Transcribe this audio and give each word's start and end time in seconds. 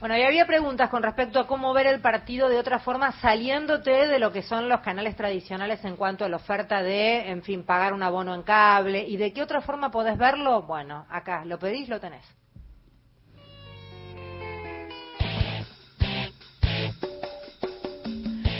Bueno, 0.00 0.16
y 0.16 0.22
había 0.22 0.46
preguntas 0.46 0.90
con 0.90 1.02
respecto 1.02 1.40
a 1.40 1.48
cómo 1.48 1.72
ver 1.74 1.88
el 1.88 2.00
partido 2.00 2.48
de 2.48 2.58
otra 2.58 2.78
forma, 2.78 3.10
saliéndote 3.20 4.06
de 4.06 4.20
lo 4.20 4.30
que 4.30 4.42
son 4.42 4.68
los 4.68 4.78
canales 4.80 5.16
tradicionales 5.16 5.84
en 5.84 5.96
cuanto 5.96 6.24
a 6.24 6.28
la 6.28 6.36
oferta 6.36 6.84
de, 6.84 7.28
en 7.28 7.42
fin, 7.42 7.64
pagar 7.64 7.92
un 7.92 8.04
abono 8.04 8.32
en 8.32 8.44
cable. 8.44 9.04
¿Y 9.08 9.16
de 9.16 9.32
qué 9.32 9.42
otra 9.42 9.60
forma 9.60 9.90
podés 9.90 10.16
verlo? 10.16 10.62
Bueno, 10.62 11.04
acá, 11.10 11.44
lo 11.44 11.58
pedís, 11.58 11.88
lo 11.88 11.98
tenés. 11.98 12.24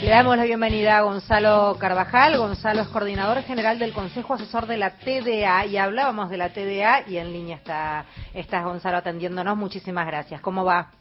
Le 0.01 0.09
damos 0.09 0.35
la 0.35 0.43
bienvenida 0.43 0.97
a 0.97 1.01
Gonzalo 1.03 1.77
Carvajal. 1.79 2.37
Gonzalo 2.37 2.81
es 2.81 2.87
coordinador 2.89 3.43
general 3.43 3.79
del 3.79 3.93
Consejo 3.93 4.33
Asesor 4.33 4.65
de 4.65 4.75
la 4.75 4.97
TDA 4.97 5.65
y 5.67 5.77
hablábamos 5.77 6.29
de 6.29 6.37
la 6.37 6.49
TDA 6.49 7.07
y 7.07 7.15
en 7.15 7.31
línea 7.31 7.55
está, 7.55 8.05
está 8.33 8.61
Gonzalo 8.63 8.97
atendiéndonos. 8.97 9.55
Muchísimas 9.55 10.05
gracias. 10.05 10.41
¿Cómo 10.41 10.65
va? 10.65 10.91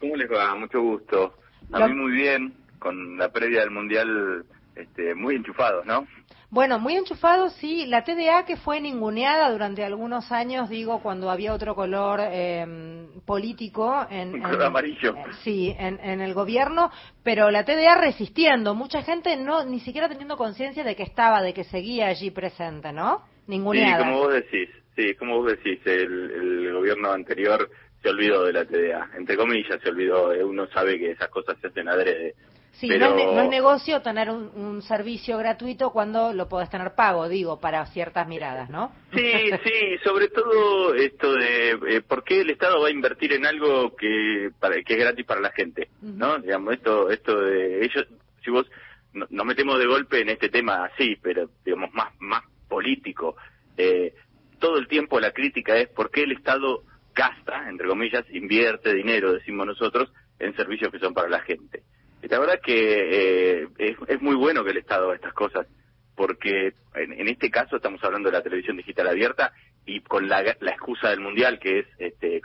¿Cómo 0.00 0.16
les 0.16 0.30
va? 0.30 0.54
Mucho 0.54 0.80
gusto. 0.80 1.34
A 1.72 1.86
mí 1.86 1.94
muy 1.94 2.12
bien, 2.12 2.54
con 2.78 3.18
la 3.18 3.30
previa 3.30 3.60
del 3.60 3.70
Mundial 3.70 4.44
este, 4.74 5.14
muy 5.14 5.34
enchufados, 5.34 5.84
¿no? 5.84 6.06
Bueno, 6.50 6.78
muy 6.78 6.96
enchufados, 6.96 7.52
sí. 7.54 7.84
La 7.86 8.04
TDA 8.04 8.46
que 8.46 8.56
fue 8.56 8.80
ninguneada 8.80 9.50
durante 9.50 9.84
algunos 9.84 10.32
años, 10.32 10.70
digo, 10.70 11.02
cuando 11.02 11.30
había 11.30 11.52
otro 11.52 11.74
color 11.74 12.20
eh, 12.22 13.06
político. 13.26 14.06
En, 14.08 14.34
Un 14.34 14.42
color 14.42 14.62
amarillo. 14.62 15.14
Eh, 15.14 15.24
sí, 15.42 15.74
en, 15.78 16.00
en, 16.02 16.22
el 16.22 16.32
gobierno, 16.32 16.90
pero 17.22 17.50
la 17.50 17.64
TDA 17.64 17.96
resistiendo. 17.96 18.74
Mucha 18.74 19.02
gente 19.02 19.36
no 19.36 19.64
ni 19.64 19.80
siquiera 19.80 20.08
teniendo 20.08 20.38
conciencia 20.38 20.84
de 20.84 20.96
que 20.96 21.02
estaba, 21.02 21.42
de 21.42 21.52
que 21.52 21.64
seguía 21.64 22.06
allí 22.06 22.30
presente, 22.30 22.92
¿no? 22.92 23.24
Ninguneada. 23.46 23.98
Sí, 23.98 24.04
como 24.04 24.18
vos 24.18 24.32
decís, 24.32 24.70
sí, 24.96 25.14
como 25.16 25.36
vos 25.42 25.52
decís, 25.52 25.80
el, 25.84 26.30
el 26.30 26.72
gobierno 26.72 27.12
anterior 27.12 27.68
se 28.02 28.08
olvidó 28.08 28.44
de 28.44 28.52
la 28.52 28.64
TDA. 28.64 29.10
Entre 29.16 29.36
comillas, 29.36 29.80
se 29.82 29.88
olvidó. 29.88 30.30
Uno 30.46 30.66
sabe 30.68 30.98
que 30.98 31.12
esas 31.12 31.28
cosas 31.28 31.56
se 31.60 31.68
hacen 31.68 31.88
adrede 31.88 32.34
Sí, 32.78 32.86
no, 32.86 32.94
es, 32.94 33.26
no, 33.34 33.42
es, 33.42 33.50
negocio 33.50 34.00
tener 34.02 34.30
un, 34.30 34.52
un, 34.54 34.82
servicio 34.82 35.36
gratuito 35.36 35.90
cuando 35.90 36.32
lo 36.32 36.48
podés 36.48 36.70
tener 36.70 36.94
pago, 36.94 37.28
digo, 37.28 37.58
para 37.58 37.84
ciertas 37.86 38.28
miradas, 38.28 38.70
¿no? 38.70 38.92
Sí, 39.12 39.32
sí, 39.64 39.98
sobre 40.04 40.28
todo 40.28 40.94
esto 40.94 41.32
de 41.32 41.70
eh, 41.70 42.00
por 42.06 42.22
qué 42.22 42.42
el 42.42 42.50
Estado 42.50 42.80
va 42.80 42.86
a 42.86 42.92
invertir 42.92 43.32
en 43.32 43.46
algo 43.46 43.96
que 43.96 44.50
para, 44.60 44.80
que 44.82 44.92
es 44.92 44.98
gratis 45.00 45.26
para 45.26 45.40
la 45.40 45.50
gente, 45.50 45.88
¿no? 46.02 46.34
Uh 46.34 46.36
-huh. 46.36 46.42
Digamos, 46.42 46.74
esto 46.74 47.10
esto 47.10 47.40
de 47.40 47.84
ellos, 47.84 48.06
si 48.44 48.50
vos 48.52 48.70
no, 49.12 49.26
nos 49.28 49.44
metemos 49.44 49.76
de 49.80 49.86
golpe 49.86 50.20
en 50.20 50.28
este 50.28 50.48
tema 50.48 50.84
así, 50.84 51.16
pero 51.20 51.50
digamos 51.64 51.92
más 51.94 52.12
más 52.20 52.44
político, 52.68 53.34
eh, 53.76 54.14
todo 54.60 54.78
el 54.78 54.86
tiempo 54.86 55.18
la 55.18 55.32
crítica 55.32 55.76
es 55.76 55.88
por 55.88 56.12
qué 56.12 56.22
el 56.22 56.32
Estado 56.32 56.84
gasta, 57.18 57.68
entre 57.68 57.88
comillas, 57.88 58.24
invierte 58.30 58.94
dinero, 58.94 59.32
decimos 59.32 59.66
nosotros, 59.66 60.08
en 60.38 60.54
servicios 60.54 60.92
que 60.92 61.00
son 61.00 61.12
para 61.12 61.28
la 61.28 61.40
gente. 61.40 61.82
La 62.22 62.38
verdad 62.38 62.60
que 62.62 63.62
eh, 63.62 63.68
es, 63.78 63.96
es, 64.06 64.22
muy 64.22 64.36
bueno 64.36 64.62
que 64.62 64.70
el 64.70 64.76
Estado 64.76 65.06
haga 65.06 65.16
estas 65.16 65.32
cosas, 65.32 65.66
porque 66.14 66.74
en, 66.94 67.12
en, 67.12 67.28
este 67.28 67.50
caso 67.50 67.76
estamos 67.76 68.02
hablando 68.04 68.28
de 68.28 68.36
la 68.36 68.42
televisión 68.42 68.76
digital 68.76 69.08
abierta 69.08 69.52
y 69.84 70.00
con 70.00 70.28
la, 70.28 70.42
la 70.60 70.70
excusa 70.70 71.10
del 71.10 71.20
Mundial, 71.20 71.58
que 71.58 71.80
es 71.80 71.86
este, 71.98 72.40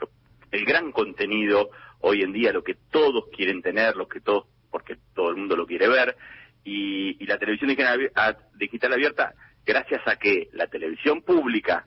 el 0.52 0.66
gran 0.66 0.92
contenido 0.92 1.70
hoy 2.00 2.24
en 2.24 2.34
día, 2.34 2.52
lo 2.52 2.64
que 2.64 2.76
todos 2.92 3.26
quieren 3.36 3.62
tener, 3.62 3.96
lo 3.96 4.08
que 4.08 4.22
todos, 4.22 4.46
porque 4.72 4.98
todo 5.14 5.30
el 5.30 5.38
mundo 5.38 5.56
lo 5.56 5.68
quiere 5.68 5.88
ver, 5.88 6.16
y, 6.64 7.24
y 7.24 7.28
la 7.28 7.38
televisión 7.38 7.70
digital 7.70 8.94
abierta, 8.94 9.34
gracias 9.66 10.02
a 10.08 10.16
que 10.16 10.50
la 10.54 10.66
televisión 10.66 11.22
pública 11.22 11.86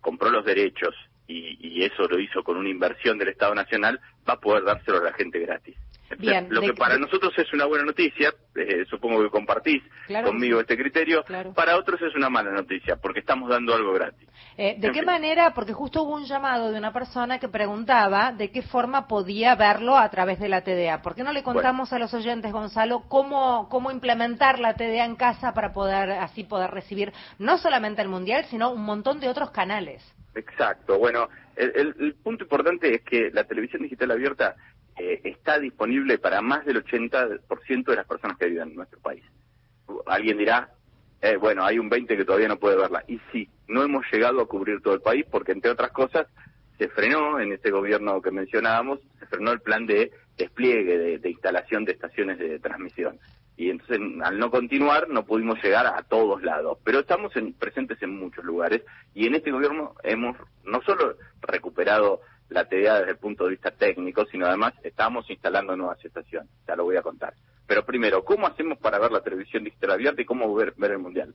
compró 0.00 0.30
los 0.30 0.44
derechos 0.44 0.94
y, 1.26 1.58
y 1.60 1.84
eso 1.84 2.06
lo 2.08 2.18
hizo 2.18 2.42
con 2.42 2.56
una 2.56 2.68
inversión 2.68 3.18
del 3.18 3.28
Estado 3.28 3.54
Nacional, 3.54 4.00
va 4.28 4.34
a 4.34 4.40
poder 4.40 4.64
dárselo 4.64 4.98
a 4.98 5.04
la 5.04 5.12
gente 5.12 5.38
gratis. 5.38 5.76
Bien, 6.18 6.46
lo 6.50 6.60
que 6.60 6.74
para 6.74 6.98
nosotros 6.98 7.32
es 7.38 7.52
una 7.52 7.64
buena 7.64 7.84
noticia, 7.84 8.32
eh, 8.54 8.84
supongo 8.88 9.22
que 9.22 9.30
compartís 9.30 9.82
claro, 10.06 10.28
conmigo 10.28 10.60
este 10.60 10.76
criterio, 10.76 11.24
claro. 11.24 11.52
para 11.54 11.76
otros 11.76 12.00
es 12.02 12.14
una 12.14 12.28
mala 12.28 12.52
noticia, 12.52 12.96
porque 12.96 13.20
estamos 13.20 13.48
dando 13.48 13.74
algo 13.74 13.92
gratis. 13.92 14.28
Eh, 14.56 14.76
¿De 14.78 14.88
en 14.88 14.92
qué 14.92 15.00
fin. 15.00 15.06
manera? 15.06 15.52
Porque 15.54 15.72
justo 15.72 16.02
hubo 16.02 16.14
un 16.14 16.24
llamado 16.24 16.70
de 16.70 16.78
una 16.78 16.92
persona 16.92 17.38
que 17.38 17.48
preguntaba 17.48 18.32
de 18.32 18.50
qué 18.50 18.62
forma 18.62 19.08
podía 19.08 19.54
verlo 19.56 19.96
a 19.96 20.08
través 20.10 20.38
de 20.38 20.48
la 20.48 20.62
TDA. 20.62 21.02
¿Por 21.02 21.14
qué 21.14 21.24
no 21.24 21.32
le 21.32 21.42
contamos 21.42 21.90
bueno. 21.90 22.04
a 22.04 22.06
los 22.06 22.14
oyentes, 22.14 22.52
Gonzalo, 22.52 23.04
cómo, 23.08 23.68
cómo 23.68 23.90
implementar 23.90 24.60
la 24.60 24.74
TDA 24.74 25.04
en 25.04 25.16
casa 25.16 25.52
para 25.54 25.72
poder 25.72 26.12
así 26.12 26.44
poder 26.44 26.70
recibir 26.70 27.12
no 27.38 27.58
solamente 27.58 28.02
el 28.02 28.08
Mundial, 28.08 28.44
sino 28.50 28.70
un 28.70 28.84
montón 28.84 29.20
de 29.20 29.28
otros 29.28 29.50
canales? 29.50 30.02
Exacto. 30.34 30.98
Bueno, 30.98 31.28
el, 31.56 32.14
punto 32.22 32.44
importante 32.44 32.94
es 32.94 33.02
que 33.02 33.30
la 33.30 33.44
televisión 33.44 33.82
digital 33.82 34.10
abierta 34.10 34.56
eh, 34.98 35.20
está 35.24 35.58
disponible 35.58 36.18
para 36.18 36.40
más 36.40 36.64
del 36.64 36.84
80% 36.84 37.84
de 37.84 37.96
las 37.96 38.06
personas 38.06 38.36
que 38.36 38.46
viven 38.46 38.70
en 38.70 38.76
nuestro 38.76 38.98
país. 39.00 39.22
Alguien 40.06 40.38
dirá, 40.38 40.70
eh, 41.20 41.36
bueno, 41.36 41.64
hay 41.64 41.78
un 41.78 41.88
20 41.88 42.16
que 42.16 42.24
todavía 42.24 42.48
no 42.48 42.58
puede 42.58 42.76
verla. 42.76 43.04
Y 43.08 43.20
sí, 43.32 43.48
no 43.68 43.82
hemos 43.82 44.04
llegado 44.12 44.40
a 44.40 44.48
cubrir 44.48 44.80
todo 44.80 44.94
el 44.94 45.00
país 45.00 45.24
porque, 45.30 45.52
entre 45.52 45.70
otras 45.70 45.90
cosas, 45.92 46.26
se 46.78 46.88
frenó 46.88 47.38
en 47.38 47.52
este 47.52 47.70
gobierno 47.70 48.20
que 48.20 48.30
mencionábamos, 48.30 49.00
se 49.20 49.26
frenó 49.26 49.52
el 49.52 49.60
plan 49.60 49.86
de 49.86 50.10
despliegue, 50.36 50.98
de, 50.98 51.18
de 51.18 51.30
instalación 51.30 51.84
de 51.84 51.92
estaciones 51.92 52.38
de 52.38 52.58
transmisión. 52.58 53.18
Y 53.56 53.70
entonces, 53.70 54.00
al 54.22 54.38
no 54.38 54.50
continuar, 54.50 55.08
no 55.08 55.24
pudimos 55.24 55.62
llegar 55.62 55.86
a 55.86 56.02
todos 56.02 56.42
lados. 56.42 56.78
Pero 56.84 57.00
estamos 57.00 57.34
en, 57.36 57.52
presentes 57.52 58.02
en 58.02 58.18
muchos 58.18 58.44
lugares 58.44 58.82
y 59.14 59.26
en 59.26 59.36
este 59.36 59.52
gobierno 59.52 59.94
hemos 60.02 60.36
no 60.64 60.82
solo 60.82 61.16
recuperado 61.40 62.20
la 62.48 62.68
TDA 62.68 62.98
desde 63.00 63.12
el 63.12 63.18
punto 63.18 63.44
de 63.44 63.50
vista 63.50 63.70
técnico, 63.70 64.26
sino 64.26 64.46
además 64.46 64.74
estamos 64.82 65.28
instalando 65.30 65.76
nuevas 65.76 66.04
estaciones, 66.04 66.50
ya 66.66 66.76
lo 66.76 66.84
voy 66.84 66.96
a 66.96 67.02
contar. 67.02 67.34
Pero 67.66 67.84
primero, 67.86 68.24
¿cómo 68.24 68.46
hacemos 68.46 68.78
para 68.78 68.98
ver 68.98 69.10
la 69.10 69.22
televisión 69.22 69.64
digital 69.64 69.92
abierta 69.92 70.20
y 70.20 70.26
cómo 70.26 70.52
ver, 70.54 70.74
ver 70.76 70.92
el 70.92 70.98
Mundial? 70.98 71.34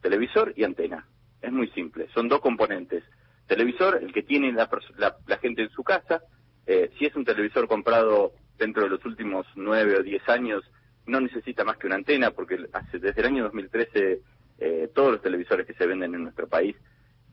Televisor 0.00 0.52
y 0.56 0.64
antena. 0.64 1.06
Es 1.40 1.50
muy 1.52 1.68
simple, 1.70 2.08
son 2.14 2.28
dos 2.28 2.40
componentes. 2.40 3.04
Televisor, 3.46 3.98
el 4.02 4.12
que 4.12 4.22
tiene 4.22 4.52
la, 4.52 4.68
la, 4.96 5.16
la 5.26 5.38
gente 5.38 5.62
en 5.62 5.70
su 5.70 5.82
casa, 5.82 6.22
eh, 6.66 6.90
si 6.98 7.04
es 7.04 7.14
un 7.16 7.24
televisor 7.24 7.68
comprado 7.68 8.32
dentro 8.56 8.84
de 8.84 8.88
los 8.88 9.04
últimos 9.04 9.46
nueve 9.56 9.98
o 9.98 10.02
diez 10.02 10.26
años, 10.28 10.62
no 11.06 11.20
necesita 11.20 11.64
más 11.64 11.76
que 11.76 11.86
una 11.86 11.96
antena, 11.96 12.30
porque 12.30 12.58
hace, 12.72 12.98
desde 12.98 13.20
el 13.20 13.26
año 13.26 13.44
2013 13.44 14.20
eh, 14.58 14.90
todos 14.94 15.12
los 15.12 15.22
televisores 15.22 15.66
que 15.66 15.74
se 15.74 15.86
venden 15.86 16.14
en 16.14 16.22
nuestro 16.22 16.48
país 16.48 16.76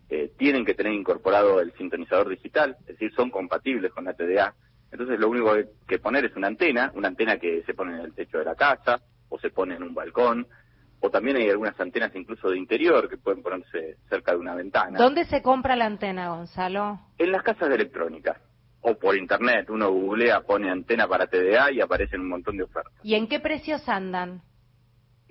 eh, 0.09 0.31
tienen 0.37 0.65
que 0.65 0.73
tener 0.73 0.93
incorporado 0.93 1.61
el 1.61 1.71
sintonizador 1.73 2.29
digital, 2.29 2.75
es 2.81 2.87
decir, 2.87 3.13
son 3.13 3.29
compatibles 3.29 3.91
con 3.93 4.05
la 4.05 4.13
TDA. 4.13 4.53
Entonces 4.91 5.19
lo 5.19 5.29
único 5.29 5.53
que, 5.53 5.67
que 5.87 5.99
poner 5.99 6.25
es 6.25 6.35
una 6.35 6.47
antena, 6.47 6.91
una 6.95 7.07
antena 7.07 7.37
que 7.37 7.63
se 7.63 7.73
pone 7.73 7.93
en 7.93 8.01
el 8.01 8.13
techo 8.13 8.39
de 8.39 8.45
la 8.45 8.55
casa 8.55 9.01
o 9.29 9.39
se 9.39 9.49
pone 9.49 9.75
en 9.75 9.83
un 9.83 9.93
balcón, 9.93 10.45
o 10.99 11.09
también 11.09 11.37
hay 11.37 11.49
algunas 11.49 11.79
antenas 11.79 12.11
incluso 12.15 12.49
de 12.49 12.57
interior 12.57 13.09
que 13.09 13.17
pueden 13.17 13.41
ponerse 13.41 13.97
cerca 14.09 14.33
de 14.33 14.37
una 14.37 14.53
ventana. 14.53 14.99
¿Dónde 14.99 15.25
se 15.25 15.41
compra 15.41 15.75
la 15.75 15.85
antena, 15.85 16.29
Gonzalo? 16.29 16.99
En 17.17 17.31
las 17.31 17.43
casas 17.43 17.69
de 17.69 17.75
electrónica 17.75 18.39
o 18.81 18.95
por 18.95 19.15
internet. 19.15 19.69
Uno 19.69 19.91
googlea, 19.91 20.41
pone 20.41 20.69
antena 20.69 21.07
para 21.07 21.27
TDA 21.27 21.71
y 21.71 21.81
aparecen 21.81 22.21
un 22.21 22.29
montón 22.29 22.57
de 22.57 22.63
ofertas. 22.63 22.93
¿Y 23.03 23.15
en 23.15 23.27
qué 23.27 23.39
precios 23.39 23.87
andan? 23.87 24.41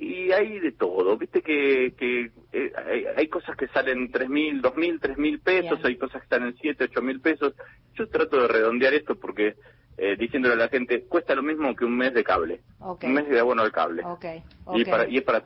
y 0.01 0.33
hay 0.33 0.59
de 0.61 0.73
todo, 0.73 1.19
viste 1.19 1.43
que, 1.43 1.93
que 1.95 2.31
eh, 2.53 2.73
hay, 2.75 3.05
hay, 3.19 3.29
cosas 3.29 3.55
que 3.55 3.69
salen 3.69 4.11
tres 4.11 4.31
mil, 4.31 4.63
dos 4.63 4.75
mil, 4.75 4.99
tres 4.99 5.19
mil 5.19 5.41
pesos, 5.41 5.77
Bien. 5.79 5.87
hay 5.89 5.97
cosas 5.97 6.23
que 6.23 6.25
están 6.25 6.43
en 6.45 6.57
siete, 6.57 6.85
ocho 6.85 7.03
mil 7.03 7.21
pesos. 7.21 7.53
Yo 7.95 8.09
trato 8.09 8.41
de 8.41 8.49
redondear 8.49 8.95
esto 8.95 9.17
porque 9.17 9.57
eh, 9.99 10.17
diciéndole 10.17 10.55
a 10.55 10.57
la 10.57 10.69
gente 10.69 11.05
cuesta 11.05 11.35
lo 11.35 11.43
mismo 11.43 11.77
que 11.77 11.85
un 11.85 11.99
mes 11.99 12.15
de 12.15 12.25
cable, 12.25 12.63
okay. 12.79 13.11
un 13.11 13.15
mes 13.15 13.29
de 13.29 13.41
abono 13.41 13.61
al 13.61 13.73
cable. 13.73 14.03
Okay. 14.03 14.43
Okay. 14.65 14.81
Y, 14.81 14.85
para, 14.87 15.07
y 15.07 15.19
es 15.19 15.23
para 15.23 15.45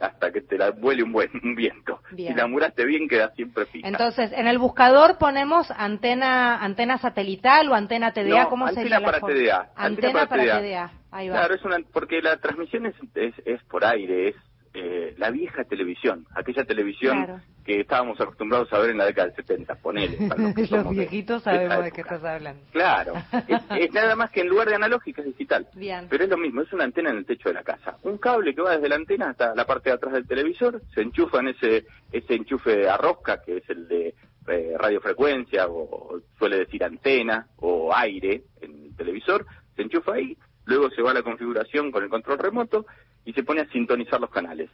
hasta 0.00 0.30
que 0.30 0.40
te 0.40 0.56
la 0.58 0.70
vuele 0.70 1.02
un 1.02 1.12
buen 1.12 1.30
un 1.42 1.54
viento. 1.54 2.00
Bien. 2.12 2.32
Si 2.32 2.38
la 2.38 2.46
muraste 2.46 2.84
bien 2.84 3.08
queda 3.08 3.30
siempre 3.30 3.66
fija. 3.66 3.88
Entonces, 3.88 4.32
en 4.32 4.46
el 4.46 4.58
buscador 4.58 5.18
ponemos 5.18 5.70
antena 5.70 6.62
antena 6.62 6.98
satelital 6.98 7.68
o 7.70 7.74
antena 7.74 8.12
TDA, 8.12 8.44
no, 8.44 8.48
¿cómo 8.48 8.66
antena 8.66 8.82
sería 8.82 9.00
para 9.00 9.18
la 9.18 9.26
TDA. 9.26 9.72
Antena, 9.76 9.86
antena 9.86 10.12
para, 10.12 10.28
para 10.28 10.42
TDA. 10.42 10.60
TDA. 10.60 10.92
Ahí 11.10 11.28
va. 11.28 11.34
Claro, 11.36 11.54
es 11.54 11.64
una, 11.64 11.76
porque 11.92 12.20
la 12.20 12.36
transmisión 12.36 12.86
es, 12.86 12.94
es, 13.14 13.34
es 13.44 13.62
por 13.64 13.84
aire, 13.84 14.28
es 14.28 14.36
eh, 14.80 15.14
la 15.18 15.30
vieja 15.30 15.64
televisión, 15.64 16.24
aquella 16.36 16.64
televisión 16.64 17.24
claro. 17.24 17.40
que 17.64 17.80
estábamos 17.80 18.20
acostumbrados 18.20 18.72
a 18.72 18.78
ver 18.78 18.90
en 18.90 18.98
la 18.98 19.06
década 19.06 19.26
del 19.26 19.36
70, 19.36 19.74
ponele. 19.76 20.16
Para 20.28 20.40
los, 20.40 20.54
que 20.54 20.66
los 20.68 20.90
viejitos 20.90 21.44
de, 21.44 21.50
sabemos 21.50 21.78
de, 21.78 21.82
de, 21.82 21.92
qué 21.92 22.00
estás 22.02 22.22
hablando. 22.22 22.62
Claro, 22.70 23.14
es, 23.48 23.62
es, 23.78 23.92
nada 23.92 24.14
más 24.14 24.30
que 24.30 24.42
en 24.42 24.48
lugar 24.48 24.68
de 24.68 24.76
analógica 24.76 25.22
es 25.22 25.26
digital. 25.26 25.66
Bien. 25.74 26.06
Pero 26.08 26.24
es 26.24 26.30
lo 26.30 26.38
mismo, 26.38 26.62
es 26.62 26.72
una 26.72 26.84
antena 26.84 27.10
en 27.10 27.18
el 27.18 27.26
techo 27.26 27.48
de 27.48 27.56
la 27.56 27.64
casa. 27.64 27.96
Un 28.04 28.18
cable 28.18 28.54
que 28.54 28.62
va 28.62 28.76
desde 28.76 28.88
la 28.88 28.94
antena 28.94 29.30
hasta 29.30 29.52
la 29.54 29.66
parte 29.66 29.90
de 29.90 29.96
atrás 29.96 30.14
del 30.14 30.28
televisor, 30.28 30.80
se 30.94 31.02
enchufa 31.02 31.40
en 31.40 31.48
ese, 31.48 31.86
ese 32.12 32.34
enchufe 32.34 32.88
a 32.88 32.96
rosca, 32.96 33.42
que 33.42 33.56
es 33.56 33.68
el 33.70 33.88
de 33.88 34.14
eh, 34.46 34.74
radiofrecuencia, 34.78 35.66
o, 35.66 35.82
o 35.82 36.20
suele 36.38 36.58
decir 36.58 36.84
antena, 36.84 37.48
o 37.56 37.92
aire 37.92 38.44
en 38.60 38.86
el 38.86 38.96
televisor, 38.96 39.44
se 39.74 39.82
enchufa 39.82 40.14
ahí, 40.14 40.36
luego 40.66 40.88
se 40.90 41.02
va 41.02 41.10
a 41.10 41.14
la 41.14 41.22
configuración 41.22 41.90
con 41.90 42.04
el 42.04 42.10
control 42.10 42.38
remoto 42.38 42.86
y 43.28 43.34
se 43.34 43.42
pone 43.42 43.60
a 43.60 43.68
sintonizar 43.68 44.18
los 44.18 44.30
canales. 44.30 44.70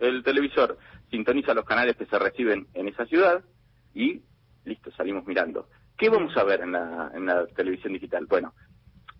El 0.00 0.24
televisor 0.24 0.76
sintoniza 1.08 1.54
los 1.54 1.64
canales 1.64 1.96
que 1.96 2.06
se 2.06 2.18
reciben 2.18 2.66
en 2.74 2.88
esa 2.88 3.06
ciudad 3.06 3.44
y 3.94 4.20
listo, 4.64 4.90
salimos 4.90 5.24
mirando. 5.24 5.68
¿Qué 5.96 6.08
vamos 6.08 6.36
a 6.36 6.42
ver 6.42 6.62
en 6.62 6.72
la, 6.72 7.12
en 7.14 7.26
la 7.26 7.46
televisión 7.46 7.92
digital? 7.92 8.26
Bueno, 8.26 8.54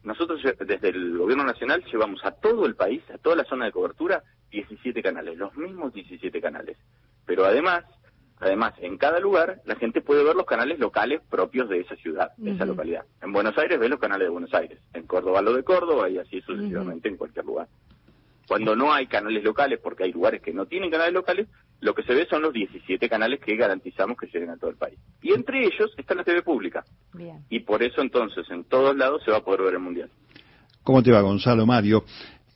nosotros 0.03 0.41
desde 0.67 0.89
el 0.89 1.17
Gobierno 1.17 1.45
Nacional 1.45 1.85
llevamos 1.85 2.25
a 2.25 2.33
todo 2.33 2.67
el 2.67 2.75
país, 2.75 3.03
a 3.15 3.19
toda 3.19 3.37
la 3.37 3.45
zona 3.45 3.67
de 3.67 3.71
cobertura, 3.71 4.25
17 4.51 5.01
canales, 5.01 5.39
los 5.39 5.57
mismos 5.57 5.95
17 5.95 6.41
canales. 6.41 6.77
Pero 7.25 7.45
además, 7.45 7.85
además, 8.41 8.75
en 8.79 8.99
cada 8.99 9.21
lugar 9.21 9.61
la 9.65 9.77
gente 9.77 10.01
puede 10.01 10.25
ver 10.25 10.35
los 10.35 10.47
canales 10.47 10.81
locales 10.81 11.21
propios 11.31 11.69
de 11.69 11.83
esa 11.83 11.95
ciudad, 11.95 12.33
de 12.37 12.51
esa 12.51 12.65
localidad. 12.65 13.05
En 13.23 13.33
Buenos 13.33 13.57
Aires 13.59 13.79
ve 13.79 13.89
los 13.89 14.01
canales 14.01 14.27
de 14.27 14.33
Buenos 14.33 14.53
Aires, 14.53 14.81
en 14.93 15.07
Córdoba 15.07 15.41
lo 15.41 15.53
de 15.55 15.63
Córdoba 15.63 16.11
y 16.11 16.19
así 16.19 16.41
sucesivamente 16.41 17.09
en 17.09 17.17
cualquier 17.17 17.45
lugar. 17.45 17.69
Cuando 18.53 18.77
no 18.77 18.93
hay 18.93 19.07
canales 19.07 19.43
locales, 19.43 19.81
porque 19.83 20.05
hay 20.05 20.13
lugares 20.13 20.43
que 20.43 20.53
no 20.53 20.67
tienen 20.67 20.91
canales 20.91 21.15
locales, 21.15 21.49
lo 21.81 21.95
que 21.95 22.03
se 22.03 22.13
ve 22.13 22.27
son 22.29 22.43
los 22.43 22.53
17 22.53 23.09
canales 23.09 23.41
que 23.41 23.57
garantizamos 23.57 24.19
que 24.19 24.27
lleguen 24.27 24.51
a 24.51 24.59
todo 24.59 24.69
el 24.69 24.77
país. 24.77 24.99
Y 25.23 25.33
entre 25.33 25.61
ellos 25.61 25.91
está 25.97 26.15
la 26.15 26.23
TV 26.23 26.43
pública. 26.43 26.85
Y 27.49 27.61
por 27.61 27.83
eso 27.83 28.03
entonces 28.03 28.45
en 28.51 28.65
todos 28.65 28.95
lados 28.95 29.23
se 29.25 29.31
va 29.31 29.39
a 29.39 29.41
poder 29.41 29.63
ver 29.63 29.73
el 29.73 29.81
Mundial. 29.81 30.11
¿Cómo 30.83 31.03
te 31.03 31.11
va, 31.11 31.23
Gonzalo 31.23 31.65
Mario? 31.65 32.05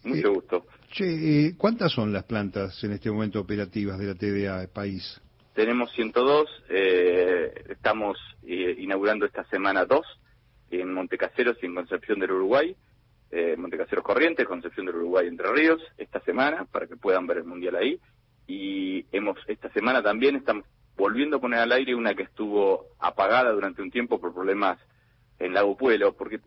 Mucho 0.04 0.34
gusto. 0.34 0.66
Che, 0.90 1.06
eh, 1.46 1.54
¿cuántas 1.56 1.93
son 1.93 2.12
las 2.12 2.25
plantas 2.25 2.84
en 2.84 2.93
este 2.93 3.10
momento 3.10 3.40
operativas 3.40 3.98
de 3.98 4.04
la 4.04 4.14
TVA 4.16 4.66
país? 4.70 5.19
Tenemos 5.54 5.90
102, 5.94 6.46
eh, 6.69 7.54
estamos 7.70 8.19
eh, 8.46 8.76
inaugurando 8.81 9.25
esta 9.25 9.44
semana 9.44 9.87
dos 9.87 10.04
en 10.70 10.93
Montecaseros 10.93 11.56
y 11.62 11.64
en 11.64 11.75
Concepción 11.75 12.20
del 12.20 12.32
Uruguay 12.32 12.76
eh, 13.31 13.56
Montecaseros 13.56 14.05
Corrientes, 14.05 14.46
Concepción 14.46 14.87
del 14.87 14.96
Uruguay, 14.96 15.26
Entre 15.26 15.50
Ríos, 15.50 15.82
esta 15.99 16.20
semana, 16.20 16.64
para 16.64 16.87
que 16.87 16.96
puedan 16.96 17.26
ver 17.26 17.38
el 17.38 17.44
Mundial 17.44 17.76
ahí. 17.76 18.00
Y 18.46 19.05
hemos, 19.12 19.38
esta 19.49 19.70
semana 19.73 20.02
también 20.02 20.37
estamos 20.37 20.64
volviendo 20.96 21.37
a 21.37 21.40
poner 21.40 21.61
al 21.61 21.73
aire 21.73 21.94
una 21.94 22.14
que 22.14 22.23
estuvo 22.23 22.87
apagada 22.99 23.50
durante 23.52 23.82
un 23.82 23.90
tiempo 23.90 24.20
por 24.20 24.32
problemas 24.32 24.78
en 25.38 25.52
Lago 25.52 25.76
Puelo, 25.76 26.14
porque 26.14 26.40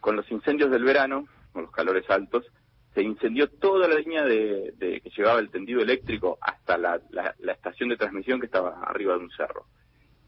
con 0.00 0.16
los 0.16 0.30
incendios 0.30 0.70
del 0.70 0.84
verano, 0.84 1.26
con 1.52 1.62
los 1.62 1.70
calores 1.70 2.08
altos, 2.10 2.44
se 2.94 3.02
incendió 3.02 3.48
toda 3.48 3.88
la 3.88 3.96
línea 3.96 4.24
de, 4.24 4.74
que 4.78 5.10
llevaba 5.16 5.40
el 5.40 5.50
tendido 5.50 5.80
eléctrico 5.80 6.38
hasta 6.40 6.78
la, 6.78 7.00
estación 7.52 7.88
de 7.88 7.96
transmisión 7.96 8.40
que 8.40 8.46
estaba 8.46 8.80
arriba 8.82 9.14
de 9.14 9.20
un 9.20 9.30
cerro. 9.30 9.66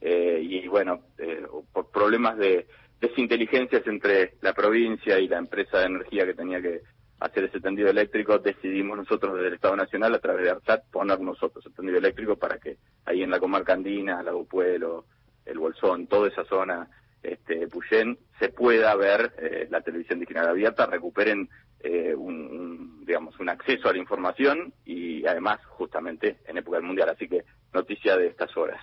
Eh, 0.00 0.40
y 0.42 0.68
bueno, 0.68 1.02
eh, 1.18 1.46
por 1.72 1.90
problemas 1.90 2.36
de, 2.36 2.66
desinteligencias 3.00 3.86
entre 3.86 4.34
la 4.40 4.52
provincia 4.52 5.18
y 5.18 5.28
la 5.28 5.38
empresa 5.38 5.78
de 5.78 5.86
energía 5.86 6.26
que 6.26 6.34
tenía 6.34 6.60
que 6.60 6.80
hacer 7.20 7.44
ese 7.44 7.60
tendido 7.60 7.88
eléctrico, 7.88 8.38
decidimos 8.38 8.98
nosotros 8.98 9.34
desde 9.34 9.48
el 9.48 9.54
Estado 9.54 9.76
Nacional, 9.76 10.14
a 10.14 10.18
través 10.18 10.44
de 10.44 10.50
ARSAT, 10.50 10.90
poner 10.90 11.20
nosotros 11.20 11.64
el 11.64 11.74
tendido 11.74 11.98
eléctrico 11.98 12.36
para 12.36 12.58
que 12.58 12.76
ahí 13.04 13.22
en 13.22 13.30
la 13.30 13.40
comarca 13.40 13.72
andina, 13.72 14.22
Lago 14.22 14.44
Pueblo, 14.44 15.06
el 15.44 15.58
Bolsón, 15.58 16.06
toda 16.08 16.28
esa 16.28 16.44
zona, 16.44 16.88
este, 17.22 17.68
Puyén, 17.68 18.18
se 18.38 18.50
pueda 18.50 18.94
ver 18.96 19.32
eh, 19.38 19.66
la 19.70 19.80
televisión 19.80 20.20
digital 20.20 20.48
abierta, 20.48 20.86
recuperen 20.86 21.48
eh, 21.80 22.14
un, 22.14 23.04
digamos, 23.06 23.38
un 23.40 23.48
acceso 23.48 23.88
a 23.88 23.92
la 23.92 23.98
información 23.98 24.72
y 24.84 25.26
además 25.26 25.64
justamente 25.66 26.38
en 26.46 26.58
época 26.58 26.78
del 26.78 26.86
Mundial. 26.86 27.08
Así 27.08 27.28
que 27.28 27.44
noticia 27.72 28.16
de 28.16 28.28
estas 28.28 28.54
horas. 28.56 28.80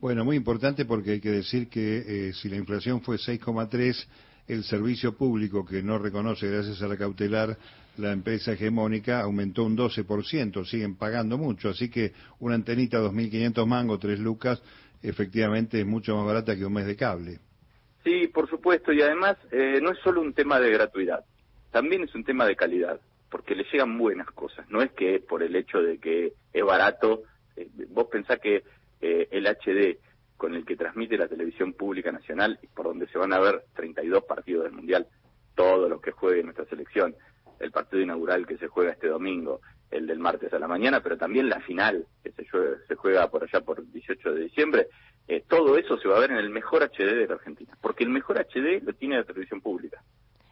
Bueno, 0.00 0.24
muy 0.24 0.36
importante 0.36 0.84
porque 0.84 1.12
hay 1.12 1.20
que 1.20 1.30
decir 1.30 1.68
que 1.68 2.28
eh, 2.28 2.32
si 2.34 2.48
la 2.48 2.56
inflación 2.56 3.00
fue 3.00 3.16
6,3, 3.16 4.06
el 4.48 4.62
servicio 4.64 5.16
público 5.16 5.64
que 5.64 5.82
no 5.82 5.98
reconoce 5.98 6.48
gracias 6.48 6.82
a 6.82 6.88
la 6.88 6.96
cautelar 6.96 7.56
la 7.98 8.12
empresa 8.12 8.52
hegemónica 8.52 9.20
aumentó 9.20 9.64
un 9.64 9.76
12%, 9.76 10.64
siguen 10.66 10.96
pagando 10.96 11.38
mucho, 11.38 11.70
así 11.70 11.90
que 11.90 12.12
una 12.40 12.54
antenita 12.54 12.98
2.500 13.00 13.66
mangos, 13.66 14.00
3 14.00 14.18
lucas, 14.18 14.62
efectivamente 15.02 15.80
es 15.80 15.86
mucho 15.86 16.16
más 16.16 16.26
barata 16.26 16.56
que 16.56 16.66
un 16.66 16.74
mes 16.74 16.86
de 16.86 16.96
cable. 16.96 17.38
Sí, 18.04 18.28
por 18.28 18.48
supuesto, 18.48 18.92
y 18.92 19.02
además 19.02 19.36
eh, 19.50 19.80
no 19.82 19.92
es 19.92 19.98
solo 20.00 20.20
un 20.20 20.32
tema 20.32 20.60
de 20.60 20.70
gratuidad, 20.70 21.24
también 21.70 22.02
es 22.04 22.14
un 22.14 22.24
tema 22.24 22.46
de 22.46 22.54
calidad, 22.54 23.00
porque 23.30 23.54
le 23.54 23.64
llegan 23.72 23.96
buenas 23.98 24.30
cosas, 24.30 24.68
no 24.68 24.82
es 24.82 24.92
que 24.92 25.20
por 25.20 25.42
el 25.42 25.56
hecho 25.56 25.78
de 25.78 25.98
que 25.98 26.34
es 26.52 26.64
barato, 26.64 27.22
eh, 27.56 27.68
vos 27.88 28.08
pensás 28.10 28.38
que 28.40 28.62
eh, 29.06 29.28
el 29.30 29.46
HD 29.46 29.98
con 30.36 30.54
el 30.54 30.64
que 30.66 30.76
transmite 30.76 31.16
la 31.16 31.28
televisión 31.28 31.72
pública 31.72 32.10
nacional 32.10 32.58
y 32.60 32.66
por 32.66 32.86
donde 32.86 33.06
se 33.06 33.18
van 33.18 33.32
a 33.32 33.38
ver 33.38 33.64
32 33.74 34.24
partidos 34.24 34.64
del 34.64 34.72
Mundial, 34.72 35.06
todos 35.54 35.88
los 35.88 36.00
que 36.00 36.10
juegue 36.10 36.42
nuestra 36.42 36.66
selección, 36.66 37.14
el 37.60 37.70
partido 37.70 38.02
inaugural 38.02 38.46
que 38.46 38.58
se 38.58 38.66
juega 38.66 38.92
este 38.92 39.08
domingo, 39.08 39.60
el 39.90 40.06
del 40.06 40.18
martes 40.18 40.52
a 40.52 40.58
la 40.58 40.66
mañana, 40.66 41.00
pero 41.00 41.16
también 41.16 41.48
la 41.48 41.60
final 41.60 42.04
que 42.22 42.32
se 42.32 42.46
juega, 42.48 42.76
se 42.88 42.94
juega 42.96 43.30
por 43.30 43.44
allá 43.44 43.60
por 43.60 43.86
18 43.90 44.34
de 44.34 44.40
diciembre, 44.42 44.88
eh, 45.28 45.44
todo 45.48 45.78
eso 45.78 45.96
se 45.98 46.08
va 46.08 46.16
a 46.16 46.20
ver 46.20 46.32
en 46.32 46.38
el 46.38 46.50
mejor 46.50 46.82
HD 46.82 47.14
de 47.14 47.26
la 47.28 47.34
Argentina, 47.34 47.78
porque 47.80 48.04
el 48.04 48.10
mejor 48.10 48.38
HD 48.38 48.82
lo 48.82 48.92
tiene 48.92 49.16
la 49.16 49.24
televisión 49.24 49.60
pública. 49.60 50.02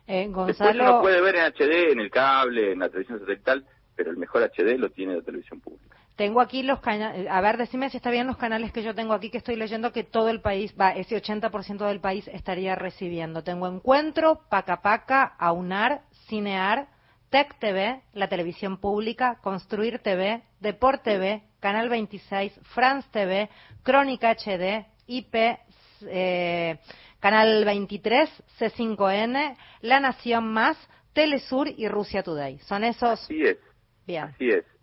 Eh, 0.06 0.28
Gonzalo... 0.28 0.46
Después 0.46 0.74
uno 0.76 1.02
puede 1.02 1.20
ver 1.20 1.36
en 1.36 1.52
HD, 1.52 1.92
en 1.92 2.00
el 2.00 2.10
cable, 2.10 2.72
en 2.72 2.78
la 2.78 2.88
televisión 2.88 3.18
satelital, 3.18 3.66
pero 3.96 4.10
el 4.10 4.16
mejor 4.16 4.42
HD 4.44 4.78
lo 4.78 4.90
tiene 4.90 5.16
la 5.16 5.22
televisión 5.22 5.60
pública. 5.60 5.93
Tengo 6.16 6.40
aquí 6.40 6.62
los 6.62 6.78
canales, 6.78 7.28
a 7.28 7.40
ver, 7.40 7.56
decime 7.56 7.90
si 7.90 7.96
está 7.96 8.10
bien 8.10 8.28
los 8.28 8.36
canales 8.36 8.72
que 8.72 8.84
yo 8.84 8.94
tengo 8.94 9.14
aquí, 9.14 9.30
que 9.30 9.38
estoy 9.38 9.56
leyendo 9.56 9.92
que 9.92 10.04
todo 10.04 10.28
el 10.28 10.40
país, 10.40 10.72
va, 10.80 10.90
ese 10.90 11.20
80% 11.20 11.88
del 11.88 12.00
país 12.00 12.28
estaría 12.28 12.76
recibiendo. 12.76 13.42
Tengo 13.42 13.66
Encuentro, 13.66 14.42
Paca 14.48 14.80
Paca, 14.80 15.34
Aunar, 15.38 16.02
Cinear, 16.28 16.86
Tech 17.30 17.58
TV, 17.58 18.00
la 18.12 18.28
televisión 18.28 18.78
pública, 18.78 19.40
Construir 19.42 19.98
TV, 19.98 20.44
Deport 20.60 21.02
TV, 21.02 21.42
Canal 21.58 21.88
26, 21.88 22.60
France 22.74 23.08
TV, 23.10 23.50
Crónica 23.82 24.30
HD, 24.36 24.86
IP, 25.08 25.58
eh, 26.02 26.78
Canal 27.18 27.64
23, 27.64 28.30
C5N, 28.60 29.56
La 29.80 29.98
Nación 29.98 30.52
Más, 30.52 30.76
Telesur 31.12 31.68
y 31.68 31.88
Rusia 31.88 32.22
Today. 32.22 32.60
Son 32.60 32.84
esos. 32.84 33.20
Así 33.20 33.42
es. 33.42 33.58
Bien. 34.06 34.24
Así 34.24 34.50
es. 34.50 34.73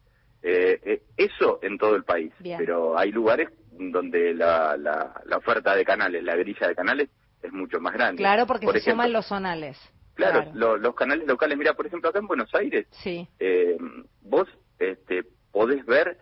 Eh, 0.43 0.79
eh, 0.83 1.03
eso 1.17 1.59
en 1.61 1.77
todo 1.77 1.95
el 1.95 2.03
país, 2.03 2.33
pero 2.41 2.97
hay 2.97 3.11
lugares 3.11 3.49
donde 3.71 4.33
la, 4.33 4.75
la, 4.77 5.38
oferta 5.38 5.75
de 5.75 5.85
canales, 5.85 6.23
la 6.23 6.35
grilla 6.35 6.67
de 6.67 6.75
canales 6.75 7.09
es 7.41 7.51
mucho 7.51 7.79
más 7.79 7.93
grande. 7.93 8.17
Claro, 8.17 8.47
porque 8.47 8.67
se 8.71 8.91
suman 8.91 9.13
los 9.13 9.27
zonales. 9.27 9.77
Claro, 10.15 10.77
los 10.77 10.95
canales 10.95 11.27
locales. 11.27 11.57
Mira, 11.57 11.73
por 11.73 11.88
ejemplo, 11.88 12.09
acá 12.09 12.19
en 12.19 12.27
Buenos 12.27 12.53
Aires, 12.53 12.85
sí. 12.91 13.27
eh, 13.39 13.77
vos 14.21 14.47
este, 14.77 15.23
podés 15.51 15.85
ver 15.85 16.17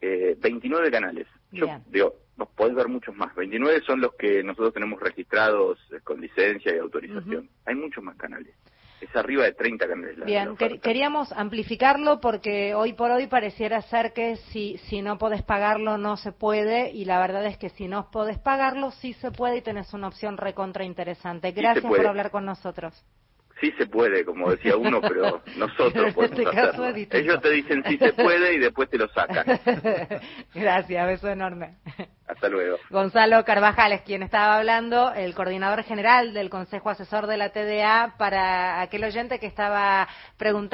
eh, 0.00 0.36
29 0.38 0.90
canales. 0.90 1.26
Yo 1.52 1.66
digo, 1.86 2.14
vos 2.36 2.48
podés 2.56 2.74
ver 2.74 2.88
muchos 2.88 3.14
más. 3.16 3.34
29 3.34 3.82
son 3.86 4.00
los 4.00 4.14
que 4.14 4.42
nosotros 4.42 4.74
tenemos 4.74 5.00
registrados 5.00 5.78
con 6.02 6.20
licencia 6.20 6.74
y 6.74 6.78
autorización. 6.78 7.48
Hay 7.64 7.74
muchos 7.74 8.02
más 8.02 8.16
canales 8.16 8.54
es 9.00 9.14
arriba 9.16 9.44
de 9.44 9.52
30 9.52 9.88
canales. 9.88 10.24
Bien, 10.24 10.56
queríamos 10.82 11.30
amplificarlo 11.32 12.20
porque 12.20 12.74
hoy 12.74 12.94
por 12.94 13.10
hoy 13.10 13.26
pareciera 13.26 13.82
ser 13.82 14.12
que 14.12 14.36
si, 14.36 14.78
si 14.88 15.02
no 15.02 15.18
podés 15.18 15.42
pagarlo 15.42 15.98
no 15.98 16.16
se 16.16 16.32
puede 16.32 16.90
y 16.90 17.04
la 17.04 17.20
verdad 17.20 17.44
es 17.46 17.58
que 17.58 17.68
si 17.70 17.88
no 17.88 18.10
podés 18.10 18.38
pagarlo 18.38 18.90
sí 18.90 19.12
se 19.14 19.30
puede 19.30 19.58
y 19.58 19.62
tenés 19.62 19.92
una 19.92 20.08
opción 20.08 20.36
recontra 20.36 20.84
interesante. 20.84 21.52
Gracias 21.52 21.84
por 21.84 22.06
hablar 22.06 22.30
con 22.30 22.44
nosotros. 22.44 23.04
Sí 23.60 23.72
se 23.78 23.86
puede, 23.86 24.24
como 24.24 24.50
decía 24.50 24.76
uno, 24.76 25.00
pero 25.00 25.42
nosotros 25.56 26.12
podemos 26.14 26.38
este 26.38 26.58
hacerlo. 26.58 26.88
Ellos 26.88 27.40
te 27.40 27.50
dicen 27.50 27.82
sí 27.86 27.96
se 27.96 28.12
puede 28.12 28.54
y 28.54 28.58
después 28.58 28.88
te 28.90 28.98
lo 28.98 29.08
sacan. 29.08 29.46
Gracias, 30.54 31.06
beso 31.06 31.28
enorme. 31.28 31.76
Hasta 32.28 32.48
luego. 32.48 32.76
Gonzalo 32.90 33.44
Carvajal 33.44 33.92
es 33.92 34.02
quien 34.02 34.22
estaba 34.24 34.56
hablando, 34.56 35.12
el 35.12 35.34
coordinador 35.34 35.84
general 35.84 36.34
del 36.34 36.50
Consejo 36.50 36.90
Asesor 36.90 37.28
de 37.28 37.36
la 37.36 37.50
TDA, 37.50 38.14
para 38.18 38.80
aquel 38.80 39.04
oyente 39.04 39.38
que 39.38 39.46
estaba 39.46 40.08
preguntando. 40.36 40.56